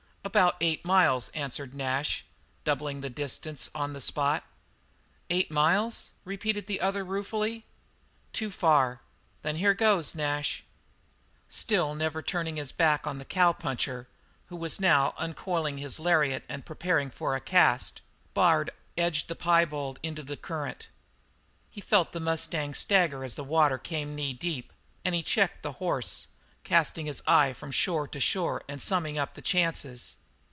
"About 0.23 0.55
eight 0.61 0.85
miles," 0.85 1.29
answered 1.29 1.73
Nash, 1.73 2.23
doubling 2.63 3.01
the 3.01 3.09
distance 3.09 3.71
on 3.73 3.91
the 3.93 3.99
spot. 3.99 4.43
"Eight 5.31 5.49
miles?" 5.49 6.11
repeated 6.25 6.67
the 6.67 6.79
other 6.79 7.03
ruefully. 7.03 7.65
"Too 8.31 8.51
far. 8.51 9.01
Then 9.41 9.55
here 9.55 9.73
goes, 9.73 10.13
Nash." 10.13 10.63
Still 11.49 11.95
never 11.95 12.21
turning 12.21 12.57
his 12.57 12.71
back 12.71 13.07
on 13.07 13.17
the 13.17 13.25
cowpuncher, 13.25 14.07
who 14.45 14.55
was 14.55 14.79
now 14.79 15.15
uncoiling 15.17 15.79
his 15.79 15.99
lariat 15.99 16.43
and 16.47 16.67
preparing 16.67 17.07
it 17.07 17.15
for 17.15 17.35
a 17.35 17.41
cast, 17.41 17.99
Bard 18.35 18.69
edged 18.95 19.27
the 19.27 19.35
piebald 19.35 19.99
into 20.03 20.21
the 20.21 20.37
current. 20.37 20.87
He 21.71 21.81
felt 21.81 22.11
the 22.13 22.19
mustang 22.19 22.75
stagger 22.75 23.23
as 23.23 23.33
the 23.33 23.43
water 23.43 23.79
came 23.79 24.13
knee 24.15 24.33
deep, 24.33 24.71
and 25.03 25.15
he 25.15 25.23
checked 25.23 25.63
the 25.63 25.73
horse, 25.73 26.27
casting 26.63 27.07
his 27.07 27.23
eye 27.25 27.51
from 27.51 27.71
shore 27.71 28.07
to 28.07 28.19
shore 28.19 28.63
and 28.69 28.83
summing 28.83 29.17
up 29.17 29.33
the 29.33 29.41
chances. 29.41 30.15